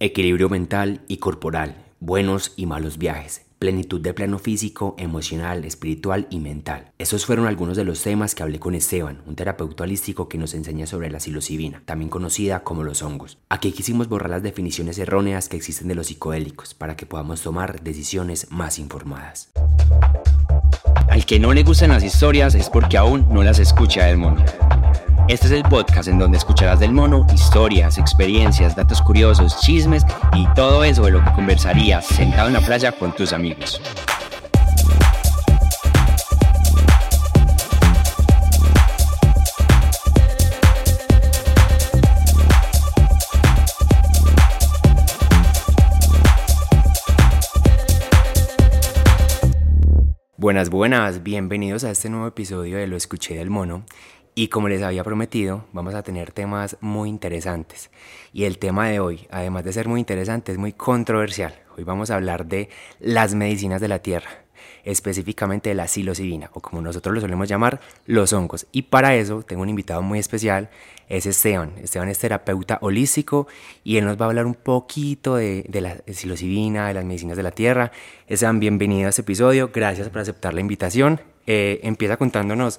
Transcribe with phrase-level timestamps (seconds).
[0.00, 6.38] Equilibrio mental y corporal, buenos y malos viajes, plenitud de plano físico, emocional, espiritual y
[6.38, 6.92] mental.
[6.98, 10.54] Esos fueron algunos de los temas que hablé con Esteban, un terapeuta holístico que nos
[10.54, 13.38] enseña sobre la psilocibina, también conocida como los hongos.
[13.48, 17.82] Aquí quisimos borrar las definiciones erróneas que existen de los psicodélicos para que podamos tomar
[17.82, 19.50] decisiones más informadas.
[21.08, 24.44] Al que no le gustan las historias es porque aún no las escucha del mono.
[25.28, 30.46] Este es el podcast en donde escucharás del mono historias, experiencias, datos curiosos, chismes y
[30.54, 33.78] todo eso de lo que conversarías sentado en la playa con tus amigos.
[50.38, 53.84] Buenas, buenas, bienvenidos a este nuevo episodio de Lo Escuché del Mono.
[54.38, 57.90] Y como les había prometido, vamos a tener temas muy interesantes.
[58.32, 61.58] Y el tema de hoy, además de ser muy interesante, es muy controversial.
[61.76, 62.68] Hoy vamos a hablar de
[63.00, 64.30] las medicinas de la tierra,
[64.84, 68.68] específicamente de la psilocibina, o como nosotros lo solemos llamar, los hongos.
[68.70, 70.70] Y para eso tengo un invitado muy especial,
[71.08, 71.72] es Esteban.
[71.82, 73.48] Esteban es terapeuta holístico
[73.82, 77.42] y él nos va a hablar un poquito de, la psilocibina, de las medicinas de
[77.42, 77.90] la tierra.
[78.28, 81.20] Esteban, bienvenido a este episodio, gracias por aceptar la invitación.
[81.48, 82.78] Eh, empieza contándonos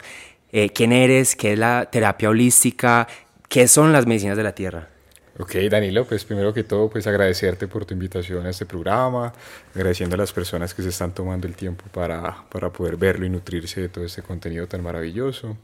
[0.51, 3.07] eh, quién eres, qué es la terapia holística,
[3.47, 4.87] qué son las medicinas de la tierra.
[5.41, 9.31] Ok, Danilo, pues primero que todo, pues agradecerte por tu invitación a este programa,
[9.73, 13.29] agradeciendo a las personas que se están tomando el tiempo para, para poder verlo y
[13.29, 15.55] nutrirse de todo este contenido tan maravilloso.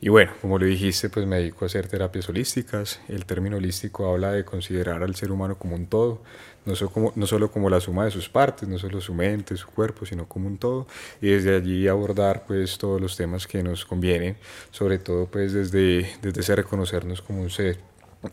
[0.00, 3.00] Y bueno, como lo dijiste, pues me dedico a hacer terapias holísticas.
[3.08, 6.22] El término holístico habla de considerar al ser humano como un todo,
[6.64, 9.56] no solo, como, no solo como la suma de sus partes, no solo su mente,
[9.56, 10.86] su cuerpo, sino como un todo,
[11.20, 14.36] y desde allí abordar pues todos los temas que nos convienen,
[14.70, 17.78] sobre todo pues desde, desde ese reconocernos como un ser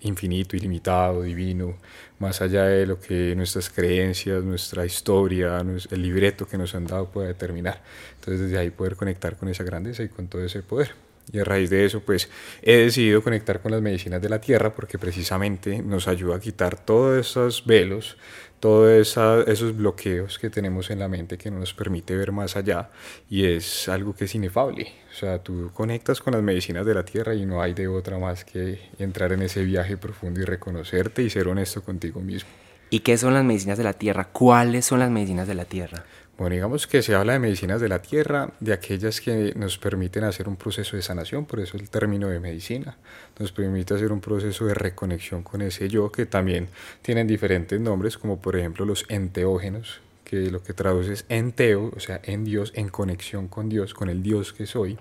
[0.02, 1.76] infinito, ilimitado, divino,
[2.20, 7.10] más allá de lo que nuestras creencias, nuestra historia, el libreto que nos han dado
[7.10, 7.82] pueda determinar.
[8.16, 11.05] Entonces desde ahí poder conectar con esa grandeza y con todo ese poder.
[11.32, 12.30] Y a raíz de eso, pues
[12.62, 16.78] he decidido conectar con las medicinas de la tierra porque precisamente nos ayuda a quitar
[16.78, 18.18] todos esos velos,
[18.60, 22.90] todos esos bloqueos que tenemos en la mente que no nos permite ver más allá
[23.30, 24.92] y es algo que es inefable.
[25.12, 28.18] O sea, tú conectas con las medicinas de la tierra y no hay de otra
[28.18, 32.50] más que entrar en ese viaje profundo y reconocerte y ser honesto contigo mismo.
[32.90, 34.30] ¿Y qué son las medicinas de la tierra?
[34.32, 36.06] ¿Cuáles son las medicinas de la tierra?
[36.38, 40.26] Bueno, digamos que se habla de medicinas de la tierra, de aquellas que nos permiten
[40.26, 42.98] hacer un proceso de sanación, por eso el término de medicina.
[43.40, 46.68] Nos permite hacer un proceso de reconexión con ese yo, que también
[47.02, 52.00] tienen diferentes nombres, como por ejemplo los enteógenos, que lo que traduce es enteo, o
[52.02, 54.98] sea, en Dios, en conexión con Dios, con el Dios que soy.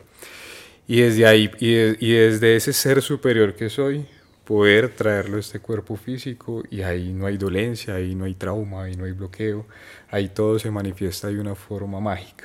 [0.86, 4.06] Y desde ahí, y, y desde ese ser superior que soy,
[4.44, 8.84] poder traerlo a este cuerpo físico y ahí no hay dolencia, ahí no hay trauma,
[8.84, 9.66] ahí no hay bloqueo,
[10.10, 12.44] ahí todo se manifiesta de una forma mágica.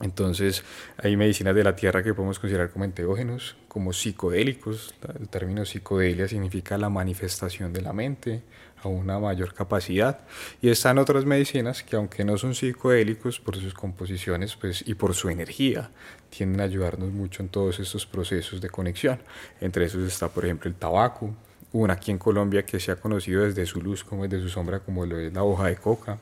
[0.00, 0.62] Entonces
[0.98, 4.94] hay medicinas de la tierra que podemos considerar como enteógenos, como psicodélicos.
[5.18, 8.42] El término psicodelia significa la manifestación de la mente
[8.86, 10.20] a una mayor capacidad.
[10.62, 15.14] Y están otras medicinas que aunque no son psicodélicos por sus composiciones pues, y por
[15.14, 15.90] su energía,
[16.30, 19.20] tienden a ayudarnos mucho en todos estos procesos de conexión.
[19.60, 21.34] Entre esos está por ejemplo el tabaco,
[21.72, 24.80] una aquí en Colombia que se ha conocido desde su luz como desde su sombra
[24.80, 26.18] como lo es la hoja de coca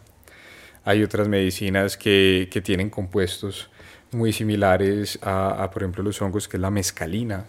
[0.85, 3.71] hay otras medicinas que, que tienen compuestos
[4.13, 7.45] muy similares a, por ejemplo, los hongos, que es la mescalina.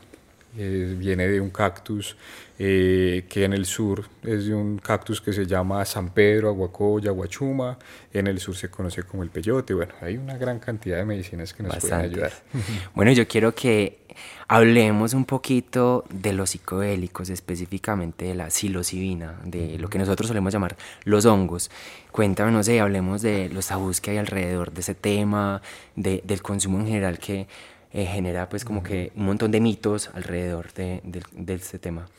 [0.58, 2.16] Eh, viene de un cactus
[2.58, 7.10] eh, que en el sur es de un cactus que se llama San Pedro, Aguacoya,
[7.10, 7.78] Aguachuma.
[8.14, 9.74] En el sur se conoce como el peyote.
[9.74, 12.32] Bueno, hay una gran cantidad de medicinas que nos pueden ayudar.
[12.96, 14.00] Bueno, yo quiero que
[14.48, 20.54] hablemos un poquito de los psicodélicos, específicamente de la psilocibina, de lo que nosotros solemos
[20.54, 21.70] llamar los hongos.
[22.12, 25.62] Cuéntame, no sé, hablemos de los tabús que hay alrededor de ese tema,
[25.98, 27.48] de, del consumo en general que
[27.96, 31.00] eh, genera pues como que un montón de mitos alrededor de,
[31.32, 32.10] de, este tema.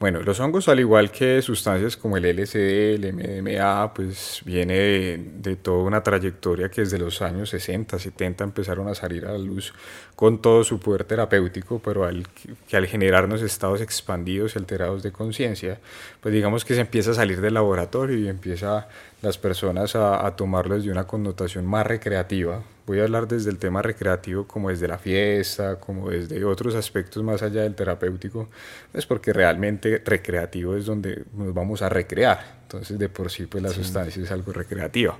[0.00, 5.56] Bueno, los hongos al igual que sustancias como el LSD, el MDMA, pues viene de,
[5.56, 9.74] toda una trayectoria que desde los años 60, 70 empezaron a salir a la luz
[10.14, 12.26] con todo su poder terapéutico, pero al,
[12.66, 15.78] que al generarnos estados expandidos y alterados de conciencia,
[16.22, 18.88] pues digamos que se empieza a salir del laboratorio y empieza
[19.20, 23.58] las personas a, a tomarlo desde una connotación más recreativa, voy a hablar desde el
[23.58, 28.48] tema recreativo como desde la fiesta, como desde otros aspectos más allá del terapéutico,
[28.92, 33.62] pues porque realmente recreativo es donde nos vamos a recrear, entonces de por sí pues
[33.62, 35.18] la sustancia es algo recreativa.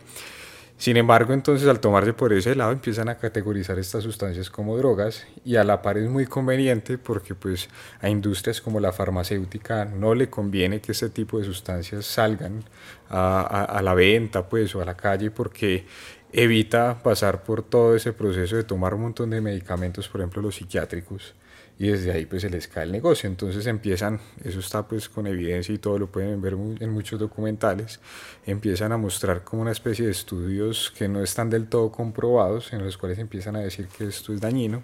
[0.78, 5.26] Sin embargo, entonces al tomarse por ese lado empiezan a categorizar estas sustancias como drogas
[5.42, 7.70] y a la par es muy conveniente porque pues
[8.00, 12.62] a industrias como la farmacéutica no le conviene que este tipo de sustancias salgan
[13.08, 15.86] a, a la venta pues o a la calle porque
[16.32, 20.56] evita pasar por todo ese proceso de tomar un montón de medicamentos, por ejemplo los
[20.56, 21.34] psiquiátricos,
[21.78, 23.28] y desde ahí pues se les cae el negocio.
[23.28, 28.00] Entonces empiezan, eso está pues con evidencia y todo lo pueden ver en muchos documentales,
[28.46, 32.84] empiezan a mostrar como una especie de estudios que no están del todo comprobados, en
[32.84, 34.82] los cuales empiezan a decir que esto es dañino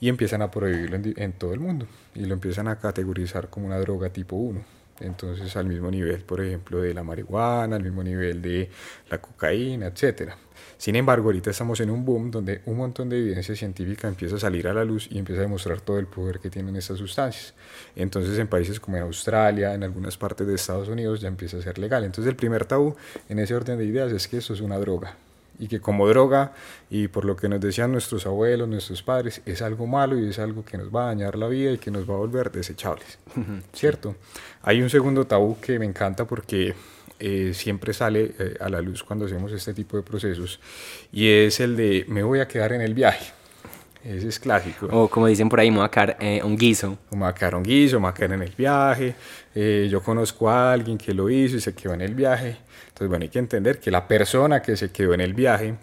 [0.00, 3.66] y empiezan a prohibirlo en, en todo el mundo y lo empiezan a categorizar como
[3.66, 4.78] una droga tipo 1.
[5.00, 8.68] Entonces al mismo nivel, por ejemplo, de la marihuana, al mismo nivel de
[9.10, 10.36] la cocaína, etcétera.
[10.78, 14.38] Sin embargo, ahorita estamos en un boom donde un montón de evidencia científica empieza a
[14.38, 17.52] salir a la luz y empieza a demostrar todo el poder que tienen estas sustancias.
[17.96, 21.62] Entonces, en países como en Australia, en algunas partes de Estados Unidos, ya empieza a
[21.62, 22.04] ser legal.
[22.04, 22.94] Entonces, el primer tabú
[23.28, 25.16] en ese orden de ideas es que eso es una droga
[25.58, 26.52] y que como droga,
[26.88, 30.38] y por lo que nos decían nuestros abuelos, nuestros padres, es algo malo y es
[30.38, 33.18] algo que nos va a dañar la vida y que nos va a volver desechables.
[33.72, 34.14] ¿Cierto?
[34.62, 36.74] Hay un segundo tabú que me encanta porque
[37.20, 40.60] eh, siempre sale eh, a la luz cuando hacemos este tipo de procesos
[41.12, 43.32] y es el de me voy a quedar en el viaje.
[44.04, 44.86] Ese es clásico.
[44.92, 46.98] O como dicen por ahí, me voy a quedar eh, un guiso.
[47.10, 49.14] me voy a quedar un guiso, me voy a quedar en el viaje.
[49.90, 52.56] yo conozco a alguien que lo hizo y se quedó en el viaje.
[52.88, 55.74] Entonces, bueno, hay que entender que la persona que se quedó en el viaje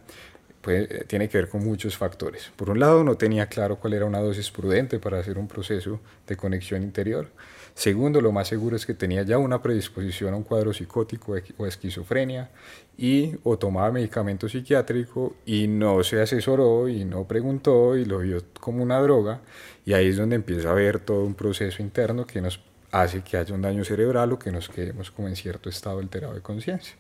[0.62, 2.52] pues, tiene que ver con muchos factores.
[2.56, 6.00] Por un lado, no tenía claro cuál era una dosis prudente para hacer un proceso
[6.26, 7.28] de conexión interior.
[7.76, 11.68] Segundo, lo más seguro es que tenía ya una predisposición a un cuadro psicótico o
[11.68, 12.50] esquizofrenia
[12.98, 18.42] y o tomaba medicamento psiquiátrico y no se asesoró y no preguntó y lo vio
[18.62, 19.42] como una droga
[19.86, 22.62] y ahí es donde empieza a haber todo un proceso interno que nos
[22.92, 26.34] hace que haya un daño cerebral o que nos quedemos como en cierto estado alterado
[26.34, 26.96] de conciencia.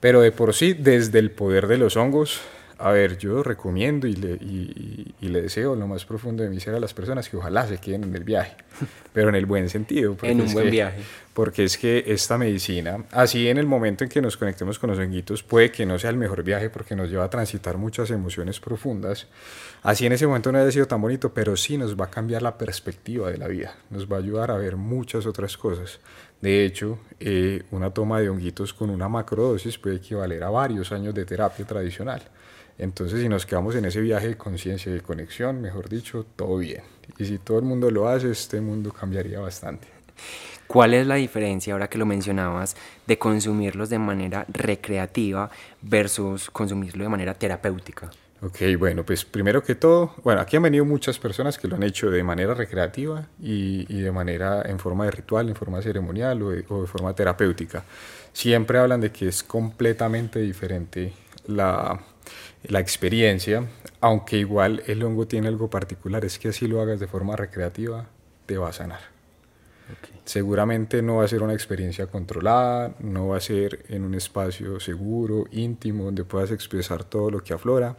[0.00, 2.40] Pero de por sí, desde el poder de los hongos,
[2.82, 6.74] a ver, yo recomiendo y le, y, le deseo lo más profundo de mi ser
[6.74, 8.56] a las personas que ojalá se queden en el viaje,
[9.12, 10.16] pero en el buen sentido.
[10.22, 11.00] En un buen viaje.
[11.32, 14.98] Porque es que esta medicina, así en el momento en que nos conectemos con los
[14.98, 18.58] honguitos, puede que no sea el mejor viaje porque nos lleva a transitar muchas emociones
[18.60, 19.28] profundas.
[19.82, 22.42] Así en ese momento no haya sido tan bonito, pero sí nos va a cambiar
[22.42, 26.00] la perspectiva de la vida, nos va a ayudar a ver muchas otras cosas.
[26.40, 31.14] De hecho, eh, una toma de honguitos con una macrodosis puede equivaler a varios años
[31.14, 32.22] de terapia tradicional.
[32.78, 36.58] Entonces, si nos quedamos en ese viaje de conciencia y de conexión, mejor dicho, todo
[36.58, 36.82] bien.
[37.18, 39.88] Y si todo el mundo lo hace, este mundo cambiaría bastante.
[40.66, 42.76] ¿Cuál es la diferencia, ahora que lo mencionabas,
[43.06, 45.50] de consumirlos de manera recreativa
[45.82, 48.10] versus consumirlo de manera terapéutica?
[48.40, 51.82] Ok, bueno, pues primero que todo, bueno, aquí han venido muchas personas que lo han
[51.84, 56.50] hecho de manera recreativa y, de manera en forma de ritual, en forma ceremonial o
[56.50, 57.84] de, o de forma terapéutica.
[58.32, 61.12] Siempre hablan de que es completamente diferente
[61.46, 62.00] la,
[62.64, 63.66] la experiencia,
[64.00, 68.06] aunque igual el hongo tiene algo particular, es que así lo hagas de forma recreativa,
[68.46, 69.00] te va a sanar.
[70.24, 74.78] Seguramente no va a ser una experiencia controlada, no va a ser en un espacio
[74.78, 77.96] seguro, íntimo, donde puedas expresar todo lo que aflora,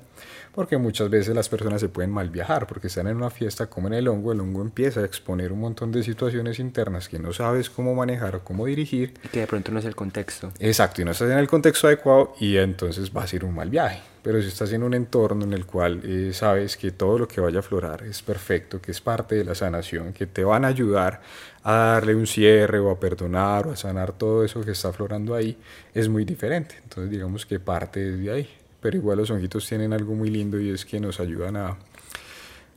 [0.53, 3.87] porque muchas veces las personas se pueden mal viajar, porque están en una fiesta como
[3.87, 7.33] en el hongo, el hongo empieza a exponer un montón de situaciones internas que no
[7.33, 9.15] sabes cómo manejar o cómo dirigir.
[9.23, 10.53] Y que de pronto no es el contexto.
[10.59, 13.69] Exacto, y no estás en el contexto adecuado y entonces va a ser un mal
[13.69, 14.01] viaje.
[14.21, 17.41] Pero si estás en un entorno en el cual eh, sabes que todo lo que
[17.41, 20.69] vaya a aflorar es perfecto, que es parte de la sanación, que te van a
[20.69, 21.19] ayudar
[21.63, 25.35] a darle un cierre o a perdonar o a sanar todo eso que está aflorando
[25.35, 25.57] ahí,
[25.93, 26.75] es muy diferente.
[26.83, 28.49] Entonces digamos que parte desde ahí.
[28.81, 31.77] Pero igual los honguitos tienen algo muy lindo y es que nos ayudan a,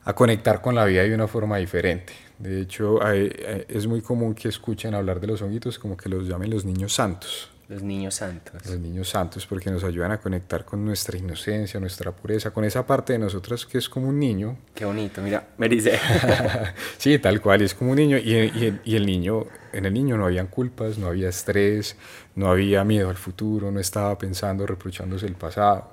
[0.05, 2.13] a conectar con la vida de una forma diferente.
[2.39, 6.49] De hecho, es muy común que escuchen hablar de los honguitos como que los llamen
[6.49, 7.49] los niños santos.
[7.69, 8.65] Los niños santos.
[8.65, 12.87] Los niños santos porque nos ayudan a conectar con nuestra inocencia, nuestra pureza, con esa
[12.87, 14.57] parte de nosotros que es como un niño.
[14.73, 15.99] Qué bonito, mira, me dice.
[16.97, 20.15] sí, tal cual, es como un niño y, y, y, el niño, en el niño
[20.15, 21.97] no habían culpas, no había estrés,
[22.35, 25.89] no había miedo al futuro, no estaba pensando, reprochándose el pasado.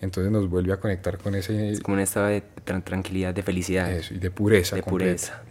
[0.00, 1.72] Entonces nos vuelve a conectar con ese...
[1.72, 2.42] Es como un estado de
[2.84, 3.92] tranquilidad, de felicidad.
[3.92, 4.76] Eso, y de pureza.
[4.76, 5.42] De pureza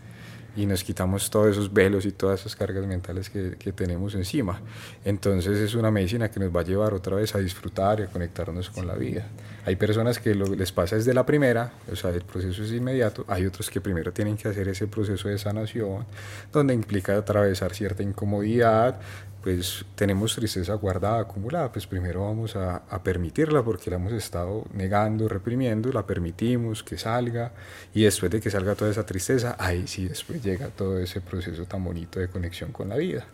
[0.57, 4.59] y nos quitamos todos esos velos y todas esas cargas mentales que, que, tenemos encima.
[5.05, 8.07] Entonces es una medicina que nos va a llevar otra vez a disfrutar y a
[8.07, 9.27] conectarnos con la vida.
[9.65, 13.23] Hay personas que lo, les pasa desde la primera, o sea, el proceso es inmediato,
[13.27, 16.05] hay otros que primero tienen que hacer ese proceso de sanación,
[16.51, 18.99] donde implica atravesar cierta incomodidad,
[19.47, 24.65] pues tenemos tristeza guardada, acumulada, pues primero vamos a, a, permitirla porque la hemos estado
[24.73, 27.53] negando, reprimiendo, la permitimos que salga
[27.93, 31.63] y después de que salga toda esa tristeza, ahí sí después llega todo ese proceso
[31.63, 33.25] tan bonito de conexión con la vida.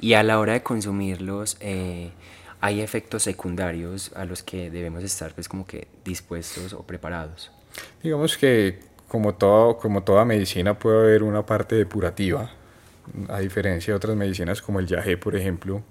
[0.00, 2.12] Y a la hora de consumirlos, eh,
[2.62, 7.50] hay efectos secundarios a los que debemos estar pues como que dispuestos o preparados.
[8.02, 12.52] Digamos que como, todo, como toda medicina puede haber una parte depurativa,
[13.28, 15.82] a diferencia de otras medicinas como el yagé, por ejemplo,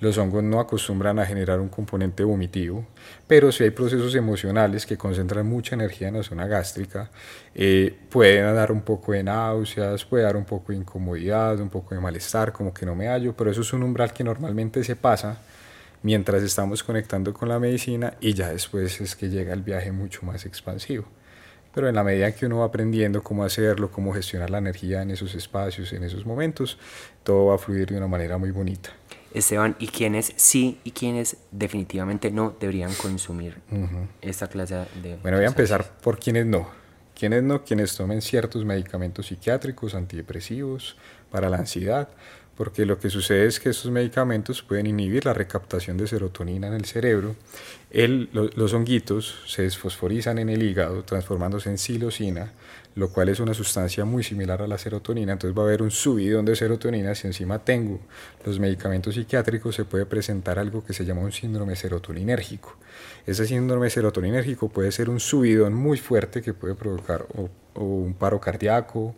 [0.00, 2.86] los hongos no acostumbran a generar un componente vomitivo,
[3.26, 7.10] pero si hay procesos emocionales que concentran mucha energía en la zona gástrica,
[7.54, 11.94] eh, pueden dar un poco de náuseas, puede dar un poco de incomodidad, un poco
[11.94, 14.94] de malestar, como que no me hallo, pero eso es un umbral que normalmente se
[14.94, 15.38] pasa
[16.02, 20.24] mientras estamos conectando con la medicina y ya después es que llega el viaje mucho
[20.24, 21.06] más expansivo.
[21.78, 25.12] Pero en la medida que uno va aprendiendo cómo hacerlo, cómo gestionar la energía en
[25.12, 26.76] esos espacios, en esos momentos,
[27.22, 28.90] todo va a fluir de una manera muy bonita.
[29.32, 33.58] Esteban, ¿y quiénes sí y quiénes definitivamente no deberían consumir
[34.20, 35.18] esta clase de...
[35.22, 36.68] Bueno, voy a empezar por quienes no.
[37.16, 40.96] Quienes no, quienes tomen ciertos medicamentos psiquiátricos, antidepresivos,
[41.30, 42.08] para la ansiedad,
[42.58, 46.72] porque lo que sucede es que estos medicamentos pueden inhibir la recaptación de serotonina en
[46.72, 47.36] el cerebro.
[47.88, 52.50] El, los honguitos se desfosforizan en el hígado transformándose en psilocina,
[52.96, 55.92] lo cual es una sustancia muy similar a la serotonina, entonces va a haber un
[55.92, 57.14] subidón de serotonina.
[57.14, 58.00] Si encima tengo
[58.44, 62.76] los medicamentos psiquiátricos, se puede presentar algo que se llama un síndrome serotoninérgico.
[63.24, 68.40] Ese síndrome serotoninérgico puede ser un subidón muy fuerte que puede provocar o, un paro
[68.40, 69.14] cardíaco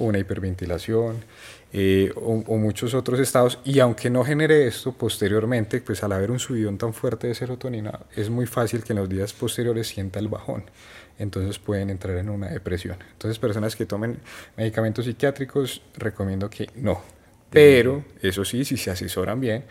[0.00, 1.24] o una hiperventilación.
[1.72, 6.32] Eh, o, o, muchos otros estados y aunque no genere esto posteriormente, pues al haber
[6.32, 10.18] un subidón tan fuerte de serotonina es muy fácil que en los días posteriores sienta
[10.18, 10.64] el bajón
[11.20, 12.96] entonces pueden entrar en una depresión.
[13.12, 14.18] Entonces, personas que tomen
[14.56, 17.02] medicamentos psiquiátricos, recomiendo que no.
[17.50, 19.64] Pero, eso sí, si se asesoran bien,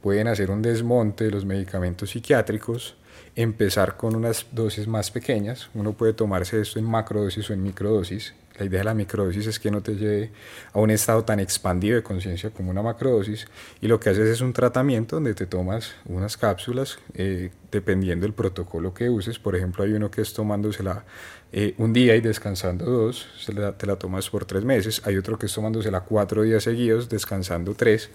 [0.00, 2.94] pueden hacer un desmonte de los medicamentos psiquiátricos,
[3.34, 5.70] empezar con unas dosis más pequeñas.
[5.74, 9.58] Uno puede tomarse esto en macrodosis o en microdosis, la idea de la microdosis es
[9.58, 10.30] que no te lleve
[10.72, 13.46] a un estado tan expandido de conciencia como una macrodosis
[13.80, 18.34] y lo que haces es un tratamiento donde te tomas unas cápsulas eh, dependiendo del
[18.34, 19.38] protocolo que uses.
[19.38, 21.04] Por ejemplo, hay uno que es tomándosela
[21.52, 25.02] eh, un día y descansando dos, te la tomas por tres meses.
[25.04, 28.10] Hay otro que es tomándosela cuatro días seguidos, descansando tres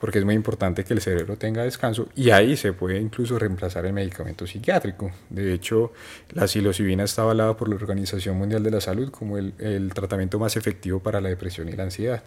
[0.00, 3.86] porque es muy importante que el cerebro tenga descanso y ahí se puede incluso reemplazar
[3.86, 5.10] el medicamento psiquiátrico.
[5.30, 5.92] De hecho,
[6.32, 10.38] la psilocibina está avalada por la Organización Mundial de la Salud como el, el tratamiento
[10.38, 12.22] más efectivo para la depresión y la ansiedad.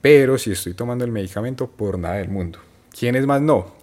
[0.00, 2.58] Pero si estoy tomando el medicamento, por nada del mundo.
[2.98, 3.74] ¿Quiénes más no?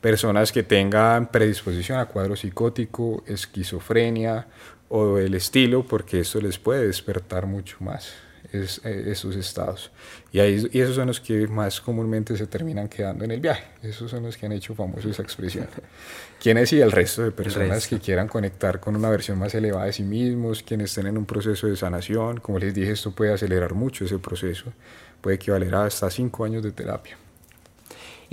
[0.00, 4.48] Personas que tengan predisposición a cuadro psicótico, esquizofrenia
[4.88, 8.12] o el estilo, porque esto les puede despertar mucho más
[8.52, 9.90] es, eh, esos estados.
[10.30, 13.64] Y, ahí, y esos son los que más comúnmente se terminan quedando en el viaje.
[13.82, 15.66] Esos son los que han hecho famoso esa expresión.
[16.40, 19.92] ¿Quiénes y el resto de personas que quieran conectar con una versión más elevada de
[19.92, 22.40] sí mismos, quienes estén en un proceso de sanación?
[22.40, 24.72] Como les dije, esto puede acelerar mucho ese proceso.
[25.20, 27.16] Puede equivaler a hasta cinco años de terapia.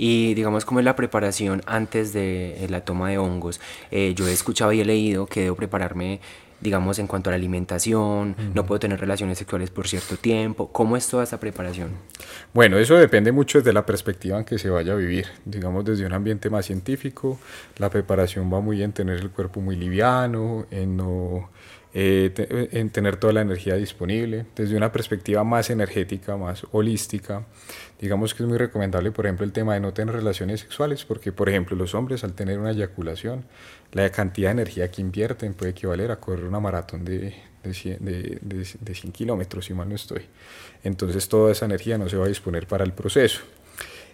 [0.02, 3.60] Y digamos, ¿cómo es la preparación antes de la toma de hongos?
[3.90, 6.20] Eh, yo he escuchado y he leído que debo prepararme
[6.60, 10.70] digamos, en cuanto a la alimentación, no puedo tener relaciones sexuales por cierto tiempo.
[10.72, 11.90] ¿Cómo es toda esta preparación?
[12.52, 15.26] Bueno, eso depende mucho desde la perspectiva en que se vaya a vivir.
[15.44, 17.38] Digamos, desde un ambiente más científico,
[17.78, 21.50] la preparación va muy en tener el cuerpo muy liviano, en no
[21.92, 24.46] eh, en tener toda la energía disponible.
[24.54, 27.46] Desde una perspectiva más energética, más holística,
[28.00, 31.32] digamos que es muy recomendable, por ejemplo, el tema de no tener relaciones sexuales, porque,
[31.32, 33.44] por ejemplo, los hombres al tener una eyaculación,
[33.92, 38.04] la cantidad de energía que invierten puede equivaler a correr una maratón de, de, 100,
[38.04, 40.22] de, de 100 kilómetros, si mal no estoy.
[40.84, 43.40] Entonces, toda esa energía no se va a disponer para el proceso.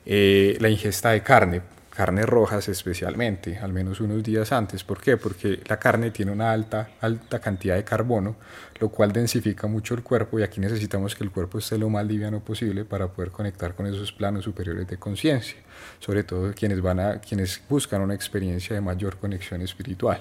[0.08, 1.62] Eh, la ingesta de carne,
[1.96, 4.84] carnes rojas especialmente, al menos unos días antes.
[4.84, 5.16] ¿Por qué?
[5.16, 8.36] Porque la carne tiene una alta, alta cantidad de carbono,
[8.78, 12.04] lo cual densifica mucho el cuerpo y aquí necesitamos que el cuerpo esté lo más
[12.04, 15.56] liviano posible para poder conectar con esos planos superiores de conciencia,
[15.98, 20.20] sobre todo quienes, van a, quienes buscan una experiencia de mayor conexión espiritual.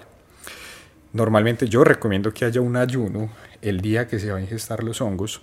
[1.11, 3.29] Normalmente yo recomiendo que haya un ayuno
[3.61, 5.41] el día que se va a ingestar los hongos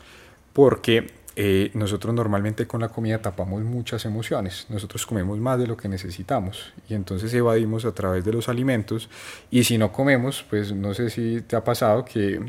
[0.55, 5.77] porque eh, nosotros normalmente con la comida tapamos muchas emociones, nosotros comemos más de lo
[5.77, 9.09] que necesitamos y entonces evadimos a través de los alimentos.
[9.51, 12.41] Y si no comemos, pues no sé si te ha pasado que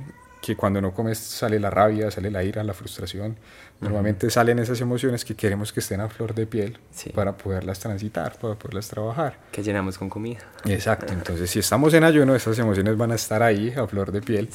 [0.44, 3.38] que cuando no comes sale la rabia, sale la ira, la frustración.
[3.80, 6.78] Normalmente salen esas emociones que queremos que estén a flor de piel
[7.16, 9.40] para poderlas transitar, para poderlas trabajar.
[9.54, 10.40] Que llenamos con comida.
[10.66, 14.22] Exacto, entonces si estamos en ayuno, esas emociones van a estar ahí a flor de
[14.22, 14.50] piel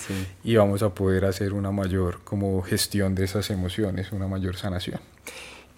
[0.45, 5.01] y vamos a poder hacer una mayor como gestión de esas emociones, una mayor sanación.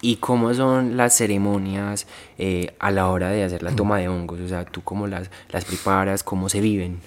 [0.01, 2.05] ¿Y cómo son las ceremonias
[2.37, 4.41] eh, a la hora de hacer la toma de hongos?
[4.41, 6.23] O sea, ¿tú cómo las, las preparas?
[6.23, 6.99] ¿Cómo se viven?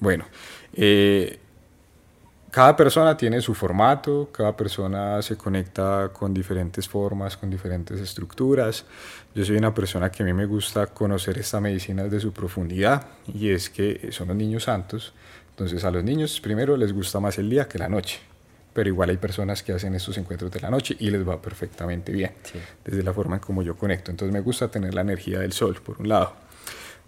[0.00, 0.24] Bueno,
[0.72, 1.40] eh,
[2.56, 8.86] cada persona tiene su formato, cada persona se conecta con diferentes formas, con diferentes estructuras.
[9.34, 13.08] Yo soy una persona que a mí me gusta conocer esta medicina desde su profundidad
[13.26, 15.12] y es que son los niños santos.
[15.50, 18.20] Entonces a los niños primero les gusta más el día que la noche
[18.72, 22.12] pero igual hay personas que hacen estos encuentros de la noche y les va perfectamente
[22.12, 22.32] bien,
[22.84, 24.10] desde la forma en como yo conecto.
[24.10, 26.34] Entonces me gusta tener la energía del sol, por un lado.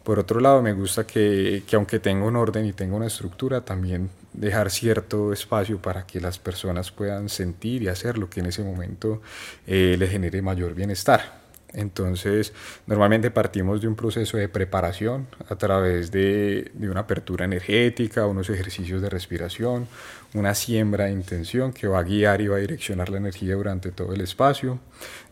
[0.05, 3.61] Por otro lado, me gusta que, que aunque tenga un orden y tenga una estructura,
[3.63, 8.47] también dejar cierto espacio para que las personas puedan sentir y hacer lo que en
[8.47, 9.21] ese momento
[9.67, 11.39] eh, les genere mayor bienestar.
[11.75, 12.55] Entonces,
[12.87, 18.49] normalmente partimos de un proceso de preparación a través de, de, una apertura energética, unos
[18.49, 19.87] ejercicios de respiración,
[20.33, 23.93] una siembra de intención que va a guiar y va a direccionar la energía durante
[23.93, 24.79] todo el espacio.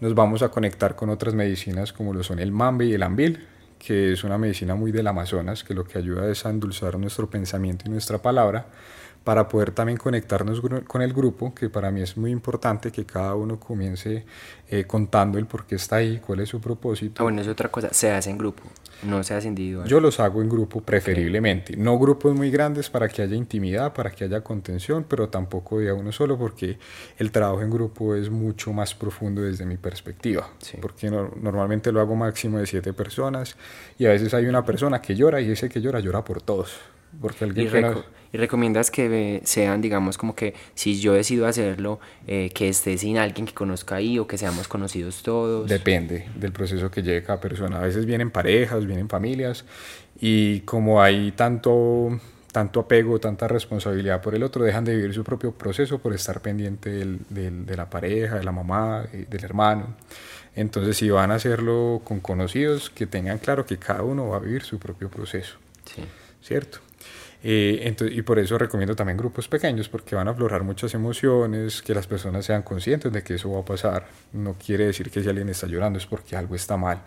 [0.00, 3.46] Nos vamos a conectar con otras medicinas como lo son el mambe y el ambil,
[3.78, 7.28] que es una medicina muy del Amazonas, que lo que ayuda es a endulzar nuestro
[7.28, 8.66] pensamiento y nuestra palabra
[9.26, 13.34] para poder también conectarnos con el grupo, que para mí es muy importante que cada
[13.34, 14.24] uno comience
[14.70, 17.16] eh, contando el por qué está ahí, cuál es su propósito.
[17.18, 18.62] Ah, bueno, es otra cosa, se hace en grupo,
[19.02, 19.88] no se hace individual.
[19.88, 24.12] Yo los hago en grupo preferiblemente, no grupos muy grandes para que haya intimidad, para
[24.12, 26.78] que haya contención, pero tampoco de a uno solo, porque
[27.18, 30.48] el trabajo en grupo es mucho más profundo desde mi perspectiva,
[30.80, 33.56] porque normalmente lo hago máximo de siete personas
[33.98, 36.78] y a veces hay una persona que llora y ese que llora llora por todos.
[37.20, 37.68] Porque alguien
[38.32, 43.18] y, recomiendas que sean, digamos, como que si yo decido hacerlo, eh, que esté sin
[43.18, 45.68] alguien que conozca ahí o que seamos conocidos todos.
[45.68, 47.78] Depende del proceso que lleve cada persona.
[47.78, 49.64] A veces vienen parejas, vienen familias
[50.20, 52.20] y como hay tanto
[52.52, 56.40] tanto apego, tanta responsabilidad por el otro, dejan de vivir su propio proceso por estar
[56.40, 59.94] pendiente del, de la pareja, de la mamá, del hermano.
[60.54, 64.40] Entonces, si van a hacerlo con conocidos, que tengan claro que cada uno va a
[64.40, 65.58] vivir su propio proceso.
[65.84, 66.02] Sí.
[66.40, 66.78] ¿Cierto?
[67.42, 71.94] Eh, y por eso recomiendo también grupos pequeños, porque van a aflorar muchas emociones, que
[71.94, 74.06] las personas sean conscientes de que eso va a pasar.
[74.32, 77.00] No quiere decir que si alguien está llorando es porque algo está mal,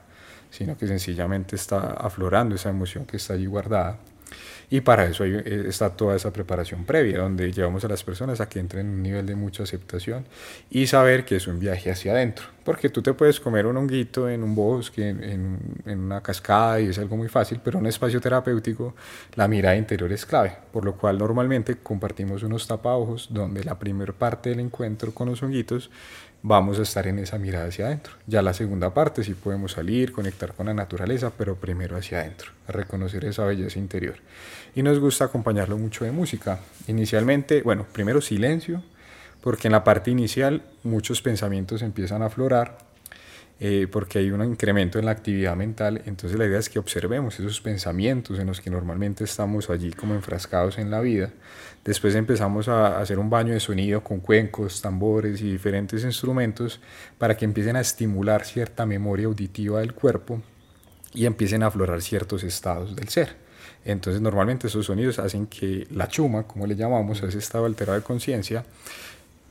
[0.50, 4.00] sino que sencillamente está aflorando esa emoción que está allí guardada.
[4.70, 8.48] Y para eso eh, está toda esa preparación previa, donde llevamos a las personas a
[8.48, 10.26] que entren en un nivel de mucha aceptación
[10.70, 12.46] y saber que es un viaje hacia adentro.
[12.64, 16.90] Porque tú te puedes comer un honguito en un bosque, en, en una cascada y
[16.90, 18.94] es algo muy fácil, pero en un espacio terapéutico
[19.36, 20.56] la mirada interior es clave.
[20.72, 25.42] Por lo cual normalmente compartimos unos tapaojos donde la primera parte del encuentro con los
[25.42, 25.90] honguitos
[26.42, 28.14] vamos a estar en esa mirada hacia adentro.
[28.28, 32.52] Ya la segunda parte sí podemos salir, conectar con la naturaleza, pero primero hacia adentro,
[32.68, 34.16] a reconocer esa belleza interior.
[34.76, 36.60] Y nos gusta acompañarlo mucho de música.
[36.88, 38.84] Inicialmente, bueno, primero silencio,
[39.42, 42.89] porque en la parte inicial muchos pensamientos empiezan a aflorar
[43.62, 46.02] eh, porque hay un incremento en la actividad mental.
[46.06, 50.14] Entonces la idea es que observemos esos pensamientos en los que normalmente estamos allí como
[50.14, 51.32] enfrascados en la vida.
[51.84, 56.80] Después empezamos a hacer un baño de sonido con cuencos, tambores y diferentes instrumentos
[57.18, 60.42] para que empiecen a estimular cierta memoria auditiva del cuerpo
[61.14, 63.36] y empiecen a aflorar ciertos estados del ser.
[63.84, 68.06] Entonces normalmente esos sonidos hacen que la chuma, como le llamamos ese estado alterado de
[68.06, 68.64] conciencia,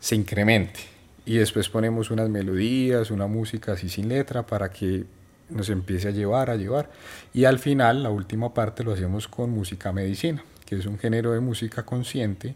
[0.00, 0.97] se incremente
[1.28, 5.04] y después ponemos unas melodías, una música así sin letra para que
[5.50, 6.88] nos empiece a llevar, a llevar.
[7.34, 11.32] Y al final, la última parte lo hacemos con música medicina, que es un género
[11.32, 12.54] de música consciente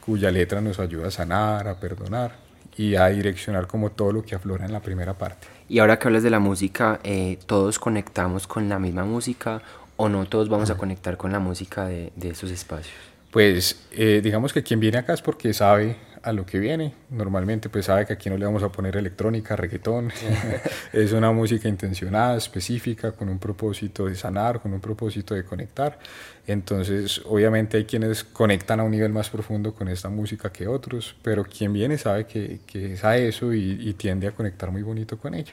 [0.00, 2.36] cuya letra nos ayuda a sanar, a perdonar
[2.78, 5.46] y a direccionar como todo lo que aflora en la primera parte.
[5.68, 9.60] Y ahora que hablas de la música, eh, ¿todos conectamos con la misma música
[9.96, 12.96] o no todos vamos a conectar con la música de, de esos espacios?
[13.30, 16.94] Pues eh, digamos que quien viene acá es porque sabe a lo que viene.
[17.10, 20.10] Normalmente pues sabe que aquí no le vamos a poner electrónica, reggaetón.
[20.92, 25.98] es una música intencionada, específica, con un propósito de sanar, con un propósito de conectar.
[26.46, 31.14] Entonces obviamente hay quienes conectan a un nivel más profundo con esta música que otros,
[31.22, 34.82] pero quien viene sabe que, que es a eso y, y tiende a conectar muy
[34.82, 35.52] bonito con ello.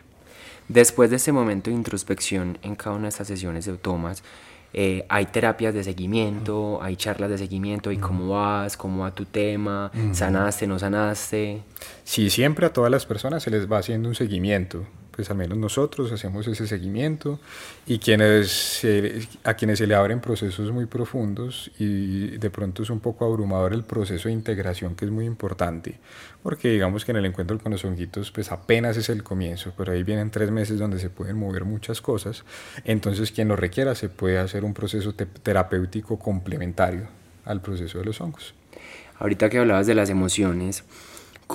[0.70, 4.24] Después de ese momento de introspección en cada una de estas sesiones de Tomas,
[4.74, 9.26] eh, hay terapias de seguimiento, hay charlas de seguimiento y cómo vas, cómo va tu
[9.26, 11.62] tema, sanaste, no sanaste.
[12.04, 15.58] Sí, siempre a todas las personas se les va haciendo un seguimiento pues al menos
[15.58, 17.40] nosotros hacemos ese seguimiento
[17.86, 18.86] y quienes
[19.44, 23.74] a quienes se le abren procesos muy profundos y de pronto es un poco abrumador
[23.74, 26.00] el proceso de integración que es muy importante
[26.44, 29.92] porque digamos que en el encuentro con los honguitos pues apenas es el comienzo pero
[29.92, 32.44] ahí vienen tres meses donde se pueden mover muchas cosas
[32.86, 38.22] entonces quien lo requiera se puede hacer un proceso terapéutico complementario al proceso de los
[38.22, 38.54] hongos.
[39.20, 40.84] Ahorita que hablabas de las emociones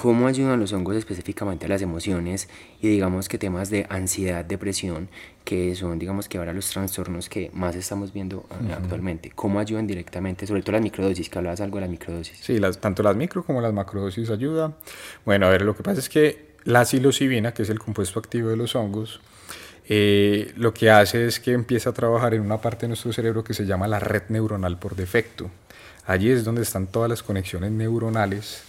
[0.03, 2.51] cómo ayudan los hongos específicamente a las emociones
[2.83, 5.09] y digamos que temas de ansiedad, depresión,
[5.43, 9.87] que son digamos que ahora los trastornos que más estamos viendo eh, actualmente, cómo ayudan
[9.87, 12.39] directamente, sobre todo las microdosis, que hablabas algo de la microdosis.
[12.43, 14.75] Sí, las, tanto las micro como las macrodosis ayudan.
[15.25, 18.51] Bueno, a ver, lo que pasa es que la psilocibina, que es el compuesto activo
[18.51, 19.21] de los hongos,
[19.89, 23.43] eh, lo que hace es que empieza a trabajar en una parte de nuestro cerebro
[23.43, 25.51] que se llama la red neuronal por defecto.
[26.05, 28.63] Allí es donde están todas las conexiones neuronales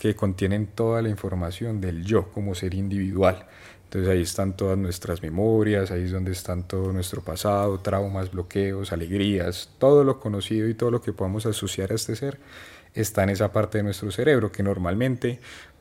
[0.00, 3.46] que contienen toda la información del yo como ser individual.
[3.84, 8.94] Entonces ahí están todas nuestras memorias, ahí es donde están todo nuestro pasado, traumas, bloqueos,
[8.94, 12.38] alegrías, todo lo conocido y todo lo que podamos asociar a este ser
[12.94, 15.38] está en esa parte de nuestro cerebro que normalmente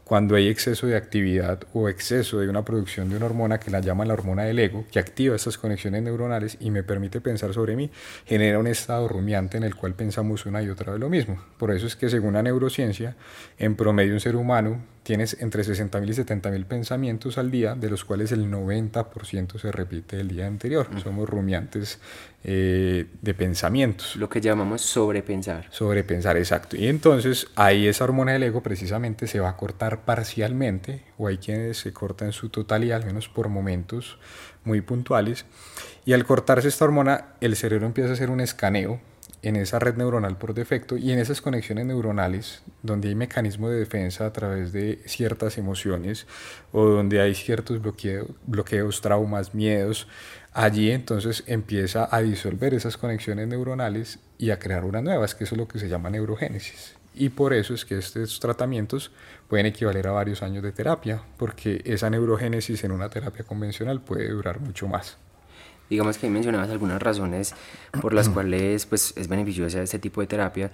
[0.10, 3.80] cuando hay exceso de actividad o exceso de una producción de una hormona que la
[3.80, 7.76] llaman la hormona del ego, que activa estas conexiones neuronales y me permite pensar sobre
[7.76, 7.92] mí,
[8.26, 11.40] genera un estado rumiante en el cual pensamos una y otra vez lo mismo.
[11.60, 13.18] Por eso es que según la neurociencia,
[13.60, 18.06] en promedio un ser humano tienes entre 60.000 y 70.000 pensamientos al día, de los
[18.06, 20.88] cuales el 90% se repite el día anterior.
[21.02, 21.98] Somos rumiantes
[22.44, 24.16] eh, de pensamientos.
[24.18, 25.66] Lo que llamamos sobrepensar.
[25.72, 26.78] Sobrepensar, exacto.
[26.78, 31.40] Y entonces ahí esa hormona del ego precisamente se va a cortar parcialmente, o hay
[31.40, 34.20] quienes se cortan en su totalidad, al menos por momentos
[34.64, 35.48] muy puntuales.
[36.06, 39.02] Y al cortarse esta hormona, el cerebro empieza a hacer un escaneo
[39.42, 43.80] en esa red neuronal por defecto y en esas conexiones neuronales donde hay mecanismos de
[43.80, 46.28] defensa a través de ciertas emociones
[46.72, 50.08] o donde hay ciertos bloqueos, traumas, miedos,
[50.54, 55.56] allí entonces empieza a disolver esas conexiones neuronales y a crear unas nuevas, que eso
[55.56, 56.96] es lo que se llama neurogénesis.
[57.16, 59.12] Y por eso es que estos tratamientos
[59.48, 64.30] pueden equivaler a varios años de terapia, porque esa neurogénesis en una terapia convencional puede
[64.30, 65.18] durar mucho más
[65.90, 67.54] digamos que ahí mencionabas algunas razones
[68.02, 70.72] por las cuales pues, es beneficiosa este tipo de terapia.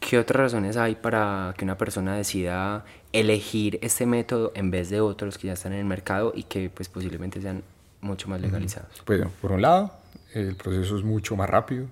[0.00, 5.00] ¿Qué otras razones hay para que una persona decida elegir este método en vez de
[5.00, 7.62] otros que ya están en el mercado y que pues, posiblemente sean
[8.00, 9.02] mucho más legalizados?
[9.04, 9.92] Pues por un lado,
[10.34, 11.86] el proceso es mucho más rápido.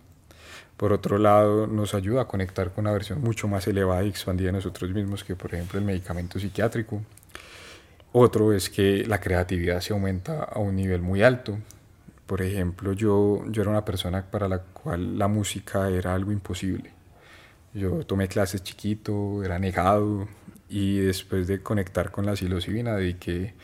[0.77, 4.47] Por otro lado, nos ayuda a conectar con una versión mucho más elevada y expandida
[4.47, 7.03] de nosotros mismos que, por ejemplo, el medicamento psiquiátrico.
[8.13, 11.59] Otro es que la creatividad se aumenta a un nivel muy alto.
[12.31, 16.93] Por ejemplo, yo, yo era una persona para la cual la música era algo imposible.
[17.75, 20.29] Yo tomé clases chiquito, era negado
[20.69, 23.55] y después de conectar con la psilocibina dediqué,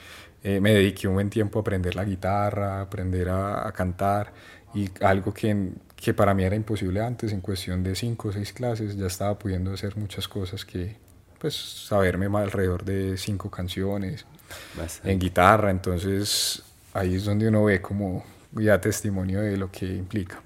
[0.42, 4.33] eh, me dediqué un buen tiempo a aprender la guitarra, aprender a, cantar
[4.74, 8.52] y algo que, que, para mí era imposible antes, en cuestión de cinco o seis
[8.52, 10.96] clases ya estaba pudiendo hacer muchas cosas que,
[11.38, 14.26] pues, saberme más alrededor de cinco canciones
[15.05, 18.24] en guitarra, entonces ahí es donde uno ve como
[18.59, 20.40] ya testimonio de lo que implica.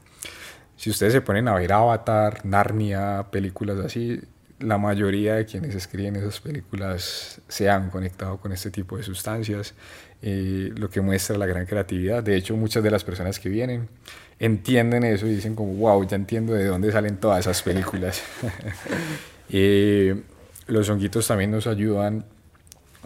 [0.76, 4.20] Si ustedes se ponen a ver Avatar, Narnia, películas así,
[4.60, 9.74] la mayoría de quienes escriben esas películas se han conectado con este tipo de sustancias,
[10.22, 12.22] eh, lo que muestra la gran creatividad.
[12.22, 13.88] De hecho, muchas de las personas que vienen
[14.38, 18.22] entienden eso y dicen como, wow, ya entiendo de dónde salen todas esas películas.
[19.52, 20.14] Eh,
[20.68, 22.24] los honguitos también nos ayudan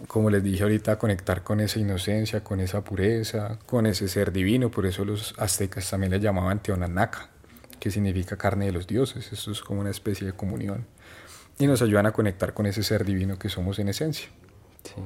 [0.07, 4.69] como les dije ahorita, conectar con esa inocencia, con esa pureza, con ese ser divino.
[4.69, 7.29] Por eso los aztecas también le llamaban Teonanaca,
[7.79, 9.31] que significa carne de los dioses.
[9.31, 10.85] Esto es como una especie de comunión.
[11.57, 14.27] Y nos ayudan a conectar con ese ser divino que somos en esencia.
[14.83, 15.01] Sí.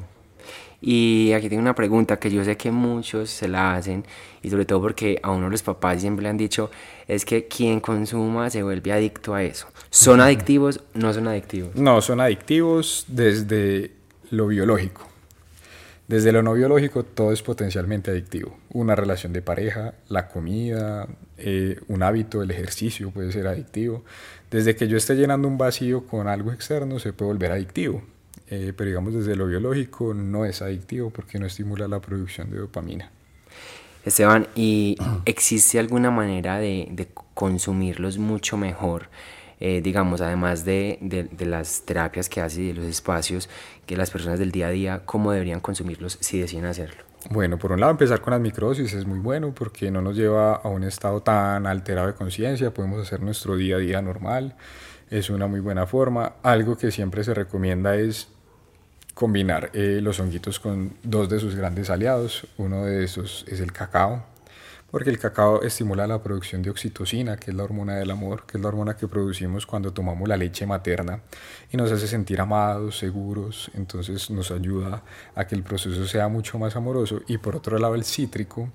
[0.82, 4.06] Y aquí tengo una pregunta que yo sé que muchos se la hacen,
[4.42, 6.72] y sobre todo porque a uno los papás siempre le han dicho,
[7.08, 9.68] es que quien consuma se vuelve adicto a eso.
[9.90, 10.82] ¿Son adictivos?
[10.94, 11.76] ¿No son adictivos?
[11.76, 13.99] No, son adictivos desde
[14.32, 15.08] lo biológico.
[16.10, 18.58] Desde lo no biológico todo es potencialmente adictivo.
[18.74, 24.04] Una relación de pareja, la comida, eh, un hábito, el ejercicio puede ser adictivo.
[24.50, 28.02] Desde que yo esté llenando un vacío con algo externo se puede volver adictivo.
[28.50, 32.58] Eh, pero digamos desde lo biológico no es adictivo porque no estimula la producción de
[32.58, 33.12] dopamina.
[34.04, 39.10] Esteban, ¿y existe alguna manera de, de consumirlos mucho mejor?
[39.62, 43.50] Eh, digamos, además de, de, las terapias que hace y de los espacios,
[43.86, 47.04] que las personas del día a día, cómo deberían consumirlos si deciden hacerlo?
[47.30, 50.56] Bueno, por un lado empezar con las microsis es muy bueno porque no nos lleva
[50.56, 54.56] a un estado tan alterado de conciencia, podemos hacer nuestro día a día normal,
[55.10, 56.36] es una muy buena forma.
[56.42, 58.30] Algo que siempre se recomienda es
[59.14, 63.74] combinar eh, los honguitos con dos de sus grandes aliados, uno de esos es el
[63.74, 64.24] cacao,
[64.92, 68.58] porque el cacao estimula la producción de oxitocina, que es la hormona del amor, que
[68.58, 71.22] es la hormona que producimos cuando tomamos la leche materna
[71.72, 75.04] y nos hace sentir amados, seguros, entonces nos ayuda
[75.36, 77.22] a que el proceso sea mucho más amoroso.
[77.28, 78.70] Y por otro lado el cítrico,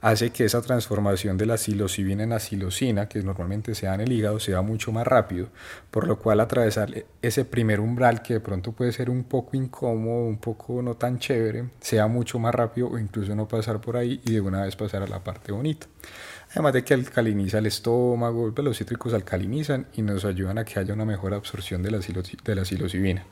[0.00, 4.12] hace que esa transformación de la psilocibina en psilocina, que normalmente se da en el
[4.12, 5.48] hígado, sea mucho más rápido,
[5.90, 10.26] por lo cual atravesar ese primer umbral que de pronto puede ser un poco incómodo,
[10.26, 14.20] un poco no tan chévere, sea mucho más rápido o incluso no pasar por ahí
[14.24, 15.86] y de una vez pasar a la parte bonita.
[16.50, 20.94] Además de que alcaliniza el estómago, los cítricos alcalinizan y nos ayudan a que haya
[20.94, 23.22] una mejor absorción de la, de.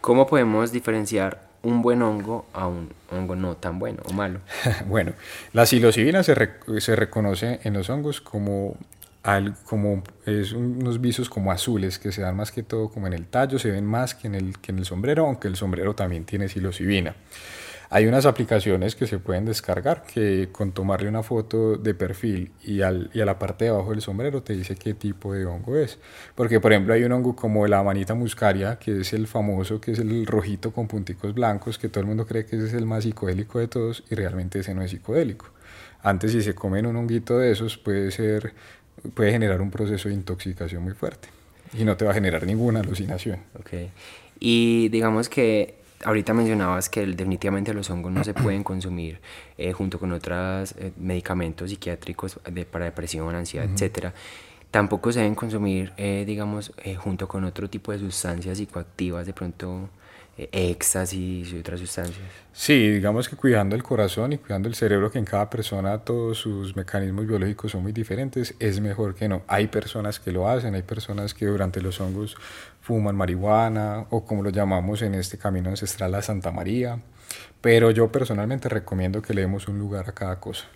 [0.00, 4.40] ¿Cómo podemos diferenciar un buen hongo a un hongo no tan bueno o malo?
[4.86, 5.12] bueno,
[5.52, 6.34] la psilocibina se,
[6.78, 8.76] se, reconoce en los hongos como,
[9.22, 13.12] al, como es unos visos como azules que se dan más que todo como en
[13.12, 15.94] el tallo, se ven más que en el, que en el sombrero, aunque el sombrero
[15.94, 17.14] también tiene psilocibina.
[17.90, 22.82] Hay unas aplicaciones que se pueden descargar que con tomarle una foto de perfil y,
[22.82, 25.74] al, y a la parte de abajo del sombrero te dice qué tipo de hongo
[25.76, 25.98] es.
[26.34, 29.92] Porque por ejemplo hay un hongo como la manita muscaria, que es el famoso, que
[29.92, 32.84] es el rojito con punticos blancos, que todo el mundo cree que ese es el
[32.84, 35.46] más psicodélico de todos y realmente ese no es psicodélico.
[36.02, 38.52] Antes si se comen un honguito de esos puede, ser,
[39.14, 41.28] puede generar un proceso de intoxicación muy fuerte
[41.72, 43.38] y no te va a generar ninguna alucinación.
[43.60, 43.90] Okay.
[44.38, 49.20] Y digamos que ahorita mencionabas que definitivamente los hongos no se pueden consumir
[49.56, 53.74] eh, junto con otros eh, medicamentos psiquiátricos de, para depresión, ansiedad, etc.
[53.74, 54.14] etcétera.
[54.70, 59.88] Tampoco se deben consumir, eh, digamos, junto con otro tipo de sustancias psicoactivas, de pronto
[60.52, 62.26] éxtasis y otras sustancias.
[62.52, 66.38] Sí, digamos que cuidando el corazón y cuidando el cerebro, que en cada persona todos
[66.38, 69.42] sus mecanismos biológicos son muy diferentes, es mejor que no.
[69.48, 72.36] Hay personas que lo hacen, hay personas que durante los hongos
[72.80, 77.00] fuman marihuana o como lo llamamos en este camino ancestral la Santa María,
[77.60, 80.66] pero yo personalmente recomiendo que le demos un lugar a cada cosa.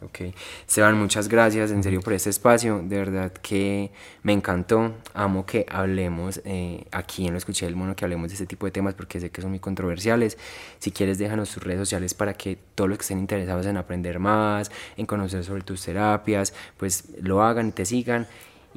[0.00, 0.32] Ok,
[0.66, 3.90] Seban, muchas gracias en serio por este espacio, de verdad que
[4.22, 8.34] me encantó, amo que hablemos eh, aquí en Lo Escuché del Mono, que hablemos de
[8.34, 10.38] este tipo de temas porque sé que son muy controversiales.
[10.78, 14.20] Si quieres déjanos tus redes sociales para que todos los que estén interesados en aprender
[14.20, 18.28] más, en conocer sobre tus terapias, pues lo hagan y te sigan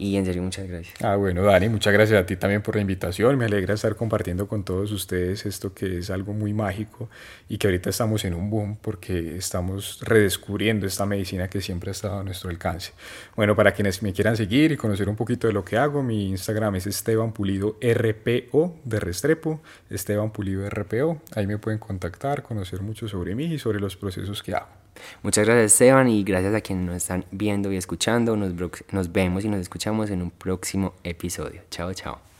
[0.02, 0.96] y en serio, muchas gracias.
[1.04, 3.38] Ah, bueno, Dani, muchas gracias a ti también por la invitación.
[3.38, 7.08] Me alegra estar compartiendo con todos ustedes esto que es algo muy mágico
[7.48, 11.94] y que ahorita estamos en un boom porque estamos redescubriendo esta medicina que siempre ha
[11.94, 12.94] estado a nuestro alcance.
[13.36, 16.30] Bueno, para quienes me quieran seguir y conocer un poquito de lo que hago, mi
[16.30, 19.62] Instagram es Esteban Pulido RPO de Restrepo,
[19.92, 21.22] Esteban Pulido RPO.
[21.36, 24.81] Ahí me pueden contactar, conocer mucho sobre mí y sobre los procesos que hago.
[25.24, 28.36] Muchas gracias Esteban y gracias a quienes nos están viendo y escuchando.
[28.36, 28.54] Nos,
[28.92, 31.62] nos vemos y nos escuchamos en un próximo episodio.
[31.70, 32.31] Chao, chao.